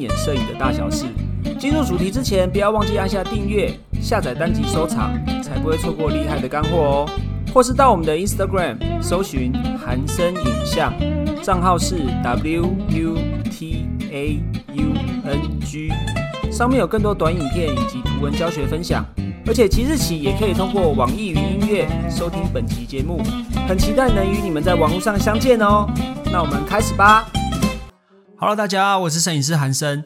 [0.00, 1.06] 演摄影的大小事。
[1.58, 7.10] 进入主题之前，不要忘记按下订阅、下载单集收藏，才不会错过厉害的干货哦。
[7.52, 10.92] 或是到我们的 Instagram 搜寻韩生影像，
[11.42, 13.18] 账号是 W U
[13.50, 14.40] T A
[14.74, 14.84] U
[15.24, 15.92] N G，
[16.50, 19.04] 上面有更多短影片以及图文教学分享。
[19.46, 23.20] 而且即日起也可以通过网易云音乐收听本期节目，
[23.66, 25.88] 很期待能与你们在网络上相见哦。
[26.30, 27.26] 那我们开始吧。
[28.42, 30.02] Hello，大家，我是摄影师韩生。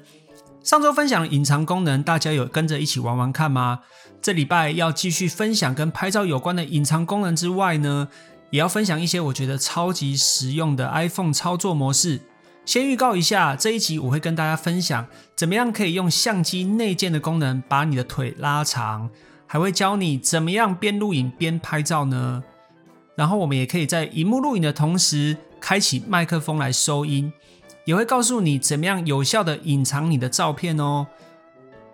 [0.61, 3.83] 上周分享隐藏功能，大家有跟着一起玩玩看吗？
[4.21, 8.09] 这礼拜要继续分享跟拍照有关的隐藏功能之外呢，
[8.51, 12.23] 也要分享一些我觉得超级实用的 iPhone 操作模式。
[12.67, 15.07] 先预告一下，这一集我会跟大家分享
[15.37, 19.09] 怎么样可以用相机内建的功能把你的腿拉长，
[19.47, 22.43] 还会教你怎么样边录影边拍照呢。
[23.15, 27.33] 然后我们也可以在荧幕录影的同时，开启麦克风来收音。
[27.85, 31.07] 也会告诉你怎么样有效的隐藏你的照片哦，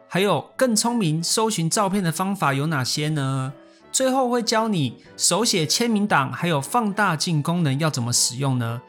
[0.09, 3.53] 还有更聪明搜寻照片的方法有哪些呢？
[3.93, 8.81] 最后会教你手写签名档，还有放大镜功能要怎么使用呢？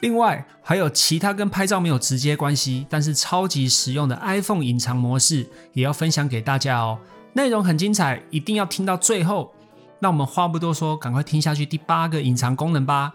[0.00, 6.98] 另外还有其他跟拍照没有直接关系，但是超级实用的 iPhone 隐藏模式也要分享给大家哦。
[7.34, 9.52] 内容很精彩，一定要听到最后。
[9.98, 13.12] 那我们话不多说，赶快听下去第八个隐藏功能吧。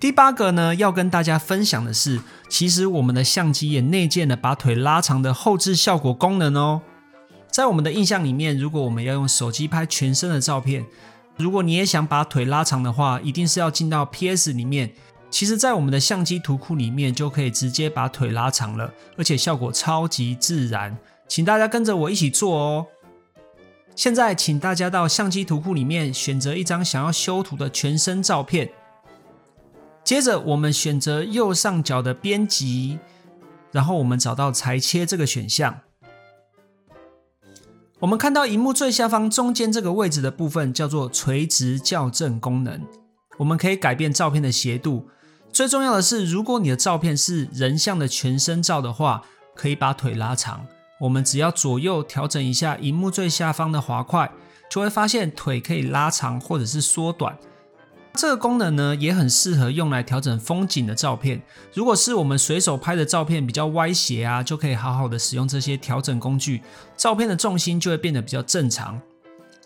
[0.00, 6.82] 第八个呢，要跟大家分享的是，其实我们的相机也内建了把腿拉长的后置效果功能哦。
[7.50, 10.84] 在我们的印象里面，如果我们要用手机拍全身的照片，
[11.36, 14.92] 如果你也想把腿拉长的话，一定是要进到 PS 里面。
[15.30, 20.96] 其实，在我们的相机图库里面就可以直接把腿拉长了，而且效果超级自然。
[21.26, 22.86] 请大家跟着我一起做哦。
[23.96, 28.70] 现在，请大家到相机图库里面选择一张想要修图的全身照片。
[30.04, 32.98] 接着，我们选择右上角的编辑，
[33.72, 35.80] 然后我们找到裁切这个选项。
[38.00, 42.82] 我们看到荧幕最下方中间这个位置的部分叫做垂直校正功能，
[43.38, 45.08] 我们可以改变照片的斜度。
[45.50, 49.22] 最重要的是，如果你的照片是人像的全身照的话，
[49.54, 50.66] 可以把腿拉长。
[51.00, 54.30] 我们只要左右调整一下荧幕最下方的滑块，
[54.70, 57.38] 就会发现腿可以拉长或者是缩短。
[58.16, 61.42] 这个功能呢，也很适合用来调整风景的照片。
[61.72, 66.62] 如果是我们随手拍的照片比较歪斜啊，就可以好好的使用这些调整工具，
[66.96, 69.00] 照片的重心就会变得比较正常。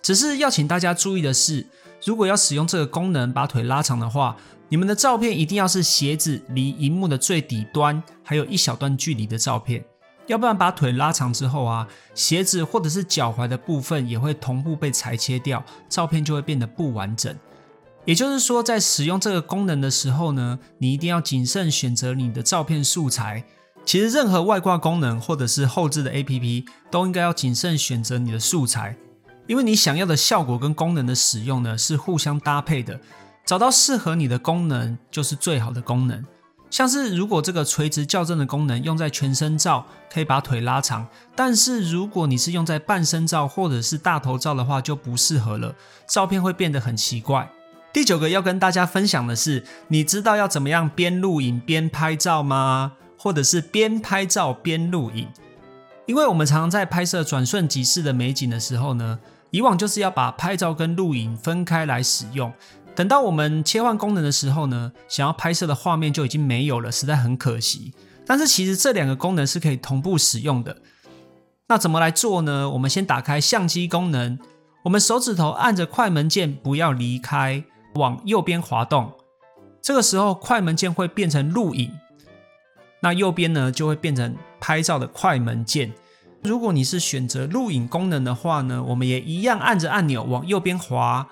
[0.01, 1.67] 只是要请大家注意的是，
[2.03, 4.35] 如果要使用这个功能把腿拉长的话，
[4.71, 9.85] 你们的照片一定要是鞋子离荧幕的最底端还有一小段距离的照片，
[10.27, 17.37] 要不然把腿拉长之后啊，鞋子或者是脚踝的部分也会同步被裁切掉，照片就会变得不完整。
[18.09, 23.45] 也就是说，在使用这个功能的时候呢，你一定要谨慎选择你的照片素材。
[23.85, 28.97] 其实，任何外挂功能或者是后置的 APP 都应该要谨慎选择你的素材，
[29.47, 32.99] 因为你想要的效果跟功能的使用呢是互相搭配的。
[33.45, 36.25] 找到适合你的功能就是最好的功能。
[36.71, 41.05] 像是如果这个垂直校正的功能用在全身照，可以把腿拉长；
[41.37, 45.75] 但是如果你是用在半身照或者是大头照的话，就不适合了，
[46.09, 47.51] 照片会变得很奇怪。
[47.93, 52.93] 第九个要跟大家分享的是，你知道要怎么样边录影边拍照吗？
[53.19, 55.27] 或者是边拍照边录影？
[56.07, 59.19] 因为我们常常在拍摄转瞬即逝的美景的时候呢，
[59.51, 62.53] 以往就是要把拍照跟录影分开来使用。
[62.95, 67.93] 等到我们切换功能的时候呢，想要拍摄的画面就已经没有了，实在很可惜。
[68.27, 70.77] 但是其实这两个功能是可以同步使用的。
[71.69, 72.71] 那怎么来做呢？
[72.71, 74.39] 我们先打开相机功能，
[74.85, 77.65] 我们手指头按着快门键，不要离开。
[77.99, 79.13] 往右边滑动，
[79.83, 81.93] 这个时候快门键会变成录影，
[83.03, 85.93] 那右边呢就会变成拍照的快门键。
[86.43, 91.29] 如果你是选择录影功能的话呢，我们也一样按着按钮往右边滑，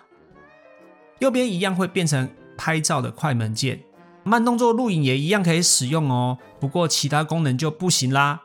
[1.21, 2.29] 右边一样会变成
[2.59, 3.81] 拍照的快门键。
[4.25, 8.43] 慢动作录影也一样可以使用哦，不过其他功能就不行啦。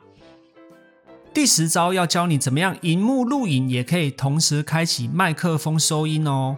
[1.34, 6.57] 第十招要教你怎么样荧幕录影，也可以同时开启麦克风收音哦。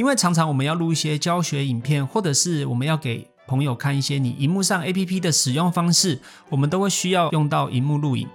[0.00, 6.18] 因为常常我们要录一些教学影片，或者是我们要给朋友看一些你荧幕上 A P P 的使用方式，
[6.48, 8.26] 我们都会需要用到荧幕录影。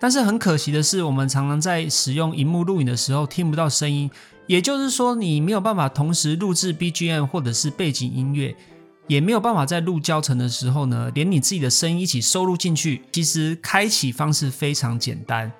[0.00, 4.10] 但是很可惜的是，我们常常在使用荧幕录影的时候听不到声音，
[4.46, 8.56] 也就是说你没有办法同时录制 B G M 或者是背景音乐，
[9.06, 13.02] 也没有办法在录教程的时候呢，连你自己的声音一起收录进去。
[13.12, 15.52] 其实开启方式非常简单，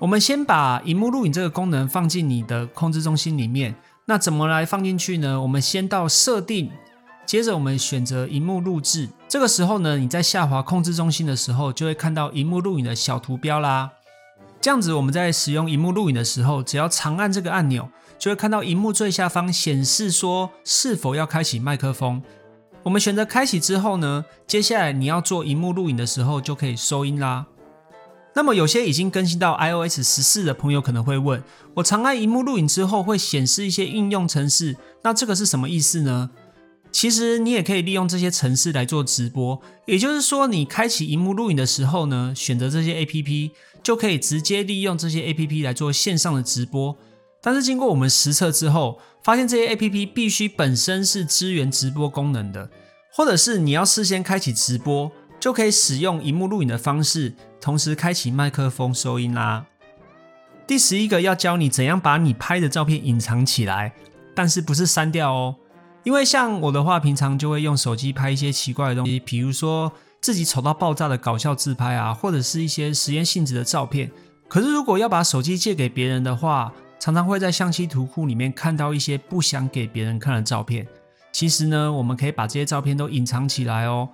[0.00, 3.72] 我们先把荧幕录影这个功能放进你的控制中心里面。
[4.10, 5.40] 那怎么来放进去呢？
[5.40, 6.68] 我们先到设定，
[7.24, 13.92] 接着我们选择荧幕录制，这个时候呢，你在下滑控制中心的时候，就会看到荧幕录影的小图标啦。
[14.60, 22.20] 这样子我们在使用荧幕录影的时候，只要长按这个按钮，就会看到荧幕最下方显示说是否要开启麦克风。
[22.82, 27.46] 我们选择开启之后呢，接下来你要做荧幕录影的时候就可以收音啦。
[28.34, 31.42] 那么有些已经更新到 iOS 十四的朋友可能会问：
[31.74, 36.30] 我长按荧幕录影之后会显示一些应用程式，那这个是什么意思呢？
[36.92, 46.96] 其实你也可以利用这些程式来做直播，也就是说，你开启荧幕录影的时候呢，选择这些 APP 就可以直接利用这些 APP 来做线上的直播。
[47.42, 52.68] 但是经过我们实测之后，发现这些 APP 必须本身是支援直播功能的，
[53.12, 59.66] 或者是你要事先开启直播，就可以使用荧幕录影的方式，同时开启麦克风收音啦。
[60.66, 63.92] 第十一个要教你怎样把你拍的照片隐藏起来，
[64.34, 65.56] 但是不是删掉哦。
[66.04, 74.10] 因为像我的话，平常就会用手机拍一些奇怪的东西，比如说自己丑到爆炸的搞笑自拍啊，或者是一些实验性质的照片。
[74.48, 80.86] 可是如果要把手机借给别人的话，常常会在相机图库里面看到一些不想给别人看的照片。
[81.32, 84.08] 其实呢，我们可以把这些照片都隐藏起来哦，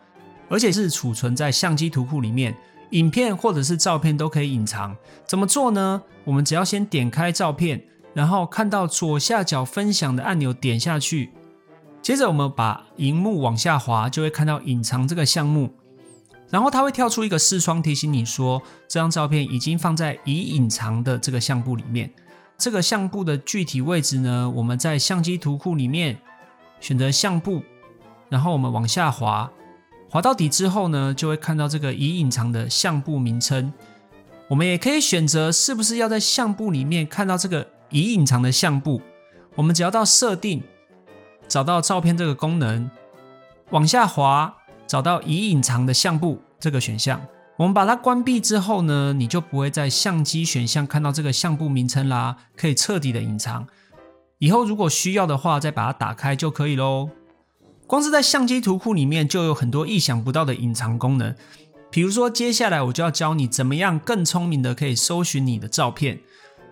[0.48, 2.56] 而且是储存在相机图库里面，
[2.90, 4.96] 影片或者是照片都可以隐藏。
[5.26, 6.02] 怎么做呢？
[6.24, 7.82] 我们只要先点开照片，
[8.14, 11.30] 然后看到左下角分享的按钮，点下去。
[12.02, 15.74] 接着我们把荧幕往下滑，就会看到隐藏这个项目，
[16.48, 22.08] 然后它会跳出一个视窗提醒你说，这张照片已经放在已隐藏的这个相簿里面。
[22.56, 26.16] 这个相簿的具体位置呢，我们在相机图库里面
[26.80, 27.62] 选择相簿，
[28.28, 29.50] 然后我们往下滑，
[30.16, 33.70] 滑到底之后呢，就会看到这个已隐藏的相簿名称。
[34.48, 39.02] 我们也可以选择是不是要在相簿里面看到这个已隐藏的相簿，
[39.56, 40.62] 我们只要到设定。
[41.46, 42.90] 找到照片这个功能，
[43.68, 47.20] 往下滑，找到已隐藏的相簿这个选项。
[47.58, 53.66] 我们把它关闭之后呢，你就不会在相机选项看到这个相簿名称啦，可以彻底的隐藏。
[54.38, 57.10] 以后如果需要的话，再把它打开就可以喽。
[57.86, 61.34] 光是在相机图库里面就有很多意想不到的隐藏功能，
[61.90, 66.20] 比如说接下来我就要教你怎么样更聪明的可以搜寻你的照片。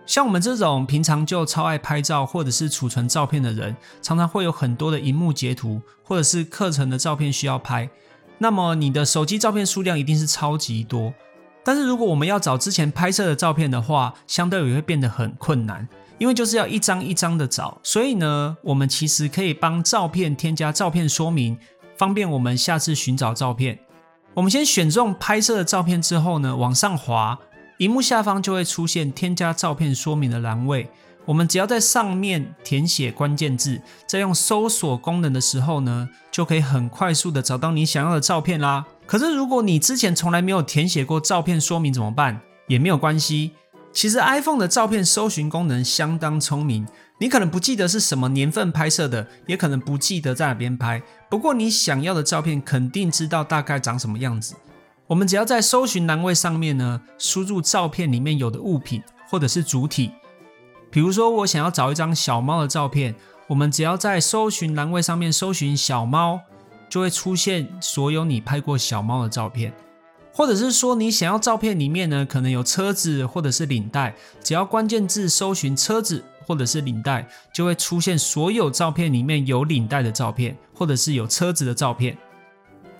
[0.05, 7.89] 像我们这种平常就超爱拍照或者是储存照片的人，常常会有很多的荧幕截图或者是课程的照片需要拍，
[8.37, 11.13] 那么你的手机照片数量一定是超级多。
[11.63, 17.79] 但是如果我们要找之前拍摄的照片的话，相对也会变得很困难，因为就是要一张一张的找。
[17.83, 21.57] 所以呢，我们其实可以帮照片添加照片说明，
[21.97, 23.79] 方便我们下次寻找照片。
[24.33, 27.39] 我们先选中拍摄的照片之后呢，往上滑。
[27.79, 30.89] 荧幕下方就会出现添加照片说明的栏位，
[31.25, 38.85] 我们只要在上面填写关键字，在用搜索功能的时候呢，就可以很快速的找到你想要的照片啦。
[39.05, 42.39] 可是如果你之前从来没有填写过照片说明怎么办？
[42.67, 43.51] 也没有关系。
[43.95, 46.85] 其实 iPhone 的照片搜寻功能相当聪明，
[47.17, 54.53] 你可能不记得是什么年份拍摄的，也可能不记得在哪边拍，不过你想要的照片肯定知道大概长什么样子。
[55.07, 60.11] 我们只要在搜寻栏位上面呢，输入照片里面有的物品或者是主体，
[60.91, 63.15] 比如说我想要找一张小猫的照片，
[63.47, 66.41] 我们只要在搜寻栏位上面搜寻小猫，
[66.89, 69.73] 就会出现所有你拍过小猫的照片，
[70.37, 74.13] 或者是说你想要照片里面呢，可能有车子或者是领带，
[74.43, 82.17] 只要关键字搜寻车子或者是领带，就会出现所有照片里面有领带的照片，或者是有车子的照片。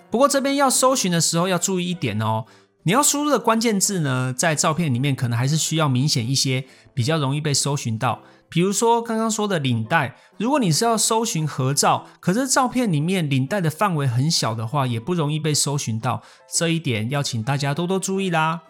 [0.10, 2.46] 不过这边要搜寻的时候要注意一点哦，
[2.84, 6.64] 你要输入的关键字呢，在照片里面可能还是需要明显一些，
[6.94, 8.22] 比较容易被搜寻到。
[8.50, 16.22] 比如说刚刚说的领带，如果你是要搜寻合照，可是照片里面领带的范围很小的话，也不容易被搜寻到。
[16.52, 18.62] 这一点要请大家多多注意啦。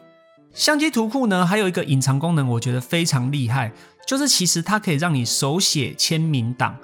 [0.54, 3.74] 相机图库呢，还有一个隐藏功能，我觉得非常厉害，
[4.08, 6.78] 就是其实它可以让你手写签名档。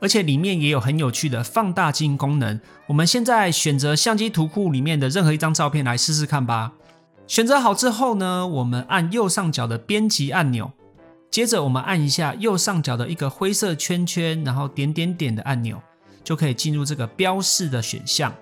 [0.00, 2.60] 而且里面也有很有趣的放大镜功能。
[2.86, 6.72] 我们现在选择相机图库里面的任何一张照片来试试看吧。
[7.26, 10.70] 选择好之后呢，我们按右上角的编辑按钮，
[11.30, 15.80] 接着我们按一下右上角的一个灰色圈圈，然后点点点的按钮，
[16.24, 18.34] 就可以进入这个标示的选项。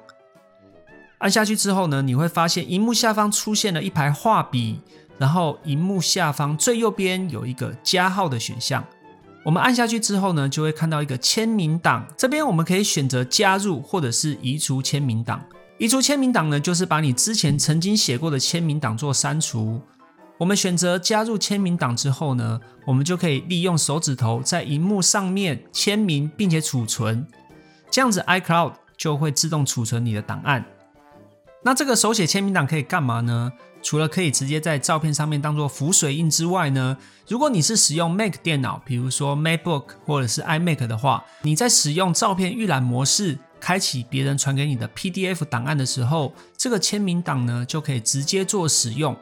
[1.18, 4.80] 按下去之后呢，你会发现荧幕下方出现了一排画笔，
[5.18, 8.84] 然后荧幕下方最右边有一个加号的选项。
[9.42, 12.06] 我们按下去之后呢，就会看到一个签名档。
[12.16, 15.42] 这边我们可以选择加入或者是移除签名档。
[15.78, 19.80] 移除签名档呢，就是把你之前曾经写过的签名档做删除。
[20.38, 27.26] 我们选择加入签名档之后呢，我们就可以利用手指头在荧幕上面签名，并且储存。
[27.90, 30.64] 这样子 iCloud 就会自动储存你的档案。
[31.62, 33.52] 那这个手写签名档可以干嘛呢？
[33.82, 36.96] 除了可以直接在照片上面当做浮水印之外呢，
[37.28, 49.16] 如果你是使用 Mac 电脑，比如说 MacBook 或者是 iMac 的话，你在使用照片预览模式，开启别人传给你的 PDF 档案的时候，这个签名档呢就可以直接做使用，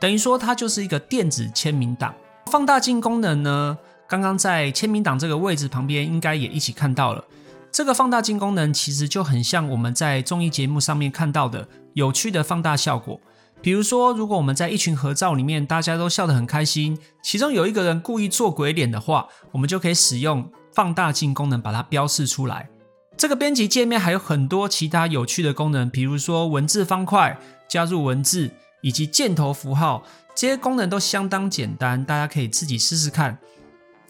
[0.00, 2.14] 等于说它就是一个电子签名档。
[2.50, 3.76] 放大镜功能呢，
[4.08, 7.24] 刚刚在签名档这个位置旁边应该也一起看到了。
[7.70, 13.20] 这个放大镜功能其实就很像我们在综艺节目上面看到的有趣的放大效果。
[13.60, 22.70] 比如说，如果我们在一群合照里面，大家都笑得很开心，其中有一个人故意做鬼脸的话，我们就可以使用放大镜功能把它标示出来。
[23.16, 27.36] 这个编辑界面还有很多其他有趣的功能，比如说文字方块、
[27.68, 28.50] 加入文字
[28.80, 30.04] 以及箭头符号，
[30.34, 33.38] 这些功能都相当简单，大家可以自己试试看。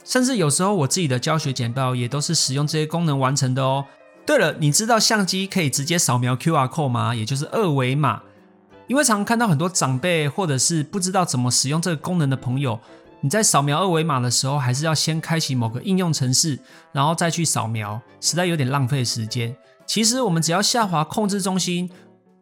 [0.04, 3.84] 甚至有时候我自己的教学简报也都是使用这些功能完成的哦。
[4.24, 7.14] 对了，你知道相机可以直接扫描 QR code 吗？
[7.14, 8.22] 也就是二维码。
[8.86, 12.80] 因为常看到很多长辈或者是不知道怎么使用这个功能的朋友，
[13.20, 16.58] 你在扫描二维码的时候，还是要先开启某个应用程式，
[16.92, 19.54] 然后再去扫描，实在有点浪费时间。
[19.86, 21.90] 其实我们只要下滑控制中心，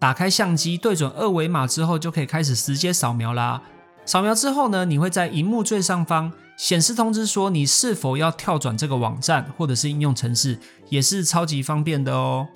[0.07, 3.61] 打开相机，对准二维码之后，就可以开始直接扫描啦。
[4.05, 10.61] 扫描之后呢，你会在荧幕最上方显示通知，说你是否要跳转这个网站或者是应用程式，
[10.91, 12.47] 也是超级方便的哦。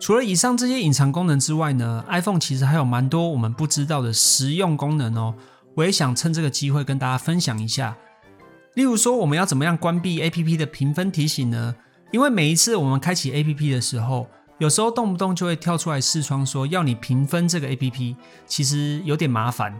[0.00, 5.34] 除了以上这些隐藏功能之外呢，iPhone 其实还有蛮多我们不知道的实用功能哦。
[5.74, 7.94] 我也想趁这个机会跟大家分享一下。
[8.72, 11.76] 例如说，我们要怎么样关闭 APP 的评分提醒呢？
[12.12, 14.26] 因为每一次我们开启 APP 的时候，
[14.58, 19.78] 有时候动不动就会跳出来视窗说要你评分这个 APP，其实有点麻烦。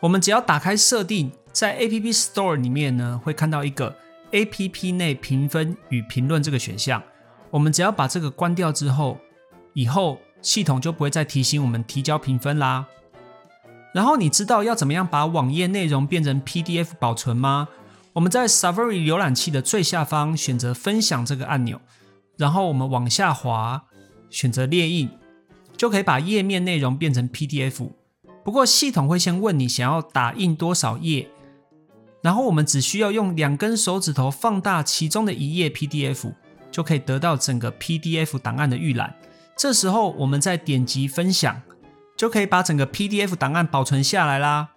[0.00, 3.96] 我们只要打开设定，在 App Store 里面呢，会看到一个
[4.30, 7.02] APP 内评分与评论这个选项。
[7.50, 9.18] 我们只要把这个关掉之后，
[9.74, 12.86] 以后系统就不会再提醒我们提交评分啦。
[13.92, 17.68] 然后你知道要怎么样把网页内容变成 PDF 保存吗？
[18.14, 21.80] 我们在 Safari 浏览器的最下方选择分享这个按钮，
[22.36, 23.84] 然后我们往下滑，
[24.32, 25.08] 选择列印，
[25.76, 27.90] 就可以把页面内容变成 PDF。
[28.42, 31.28] 不过系统会先问你想要打印多少页，
[32.22, 36.32] 然后我们只需要用两根手指头放大其中的一页 PDF，
[36.72, 39.14] 就可以得到整个 PDF 档案的预览。
[39.56, 41.62] 这时候，我们再点击分享，
[42.16, 44.70] 就可以把整个 PDF 档案保存下来啦。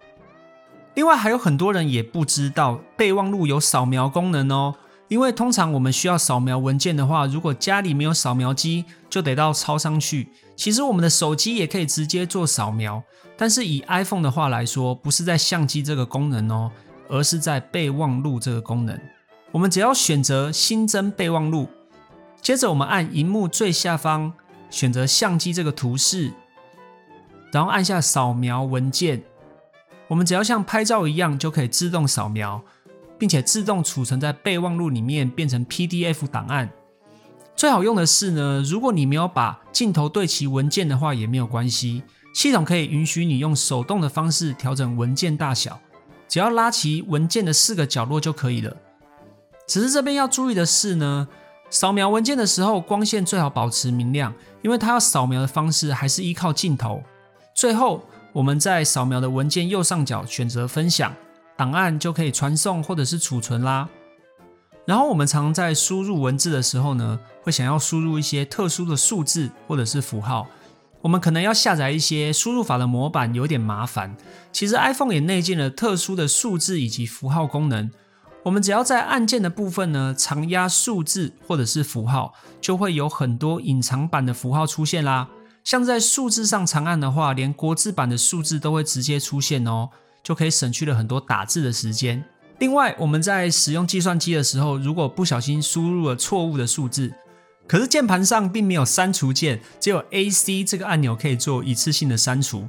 [0.94, 4.76] 另外，还有很多人也不知道备忘录有扫描功能哦。
[5.08, 8.84] 因为通常我们需要扫描文件的话，如果家里没有扫描机，
[9.16, 10.28] 就得到超商去。
[10.56, 13.02] 其实我们的手机也可以直接做扫描，
[13.34, 16.70] 但是以 iPhone 的话来说，不是在相机这个功能哦，
[17.08, 19.00] 而是在备忘录这个功能。
[19.52, 21.66] 我们只要选择新增备忘录，
[22.42, 24.34] 接着我们按荧幕最下方。
[24.68, 26.32] 选择相机这个图示，
[27.52, 29.22] 然后按下扫描文件。
[30.08, 32.62] 我们只要像拍照一样，就可以自动扫描，
[33.16, 36.68] 并且自动储存在备忘录里面，变成 PDF 档案。
[37.56, 42.02] 最好用的是呢，如果你没有把镜头对齐文件的话，也没有关系，
[42.34, 45.80] 系统可以允许你用手动的方式调整文件大小，
[46.28, 48.76] 只要拉齐文件的四个角落就可以了。
[49.66, 51.26] 只是这边要注意的是呢。
[51.68, 54.32] 扫描文件的时候，光线最好保持明亮，
[54.62, 57.02] 因为它要扫描的方式还是依靠镜头。
[57.56, 61.12] 最后，我们在扫描的文件右上角选择分享
[61.56, 63.88] 档案，就可以传送或者是储存啦。
[64.86, 70.46] 然后，我们常在输入文字的时候呢，会想要输入一些特殊的数字或者是符号，
[71.02, 74.16] 我们可能要下载一些输入法的模板，有点麻烦。
[74.52, 77.90] 其实 iPhone 也内建了特殊的数字以及符号功能。
[78.44, 85.28] 我们只要在按键的部分呢，长压数字或者是符号，就会有很多隐藏版的符号出现啦。
[85.64, 89.88] 像在数字上长按的话，连国字版的数字都会直接出现哦，
[90.22, 92.24] 就可以省去了很多打字的时间。
[92.58, 97.12] 另外，我们在使用计算机的时候，如果不小心输入了错误的数字，
[97.66, 102.68] 可是键盘上并没有删除键，只有 A C 这个按钮可以做一次性的删除。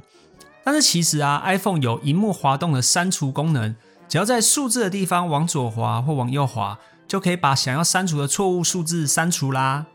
[0.62, 3.74] 但是其实啊，iPhone 有荧幕滑动的删除功能。
[4.06, 9.86] 只要在数字的地方往左滑或往右滑，就可以把想要删除的错误数字删除啦。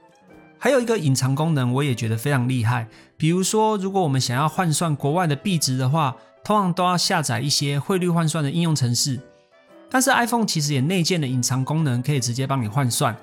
[0.57, 2.87] 还有一个隐藏功能，我也觉得非常厉害。
[3.17, 9.19] 比如说，如果我们想要换算国外的币值的话，通常都要下载一些汇率换算的应用程式。
[9.93, 13.15] 但是 iPhone 其实也内建了隐藏功能，可以直接帮你换算。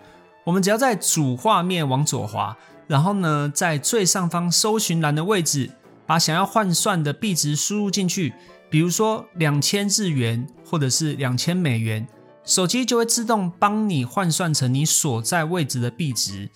[0.44, 5.68] 我们只要在主画面往左滑，然后呢，在最上方搜寻栏的位置，
[6.06, 8.32] 把想要换算的币值输入进去。
[8.70, 12.06] 比如说两千日元或者是两千美元，
[12.44, 16.48] 手机就会自动帮你换算成你所在位置的币值。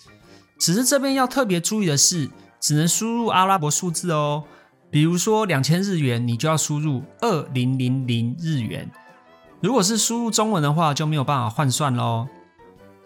[0.57, 2.29] 只是这边要特别注意的是，
[2.61, 4.45] 只能输入阿拉伯数字哦。
[4.89, 8.89] 比如说两千日元，你就要输入二零零零日元。
[9.61, 12.27] 如果是输入中文的话，就没有办法换算喽。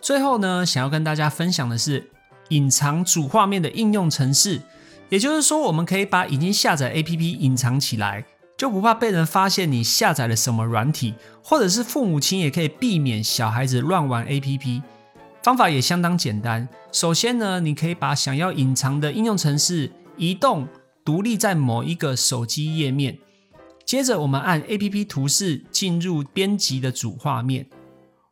[0.01, 2.09] 最后呢，想要跟大家分享的是
[2.49, 4.61] 隐藏主画面的应用程式，
[5.09, 8.25] 也就是说，我们可以把已经下载 APP 隐藏起来，
[8.57, 11.13] 就不怕被人发现你下载了什么软体，
[11.43, 14.81] 或者是父母亲也可以避免小孩子乱玩 APP。
[15.41, 16.67] 方法也相当简单。
[16.91, 20.67] 首先呢，你可以把想要隐藏的应用程式移动
[21.05, 23.17] 独立在某一个手机页面。
[23.89, 27.65] 接着，我们按 APP 图示进入编辑的主画面。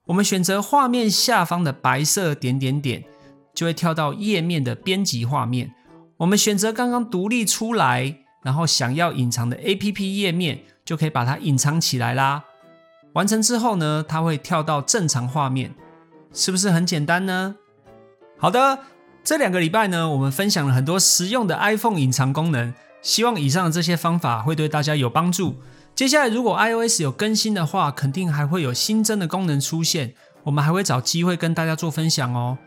[0.05, 3.03] 我们选择画面下方的白色点点点，
[3.55, 5.73] 就会跳到页面的编辑画面。
[6.17, 12.43] 我们选择刚刚独立出来，然后想要隐藏的 APP 页面，就可以把它隐藏起来啦。
[13.13, 15.73] 完成之后呢，它会跳到正常画面。
[16.31, 17.55] 是不是很简单呢？
[18.37, 18.77] 好的，
[19.23, 22.71] 这两个礼拜呢，我们分享了很多实用的 iPhone 隐藏功能，
[23.07, 25.55] 希望以上的这些方法会对大家有帮助。
[25.95, 32.57] 接下来如果 iOS 有更新的话，肯定还会有新增的功能出现，我们还会找机会跟大家做分享哦。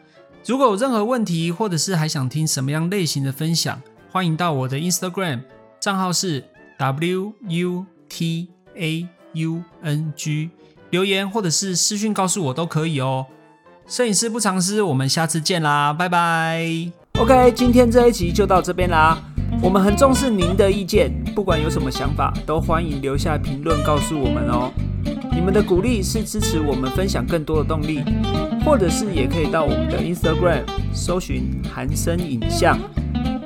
[0.47, 5.43] 如果有任何问题，或者是还想听什么样类型的分享，欢迎到我的 Instagram
[5.79, 6.43] 账号是
[6.79, 10.49] W U T A U N G
[10.89, 13.27] 留言，或者是私讯告诉我都可以哦。
[13.87, 16.91] 摄影师不藏私，我们下次见啦，拜拜。
[17.19, 19.23] OK，今天这一集就到这边啦。
[19.63, 24.73] 我们很重视您的意见，不管有什么想法，都欢迎留下评论告诉我们哦。
[25.33, 28.03] 你们的鼓励是支持我们分享更多的动力，
[28.65, 30.63] 或者是也可以到我们的 Instagram
[30.93, 32.79] 搜寻韩生影像，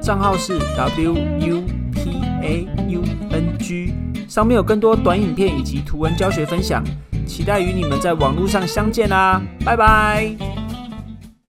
[0.00, 3.92] 账号是 W U P A U N G，
[4.28, 6.82] 上面有更多短影片以及图文教学分享。
[7.26, 10.63] 期待与你们在网络上相见啦，拜拜。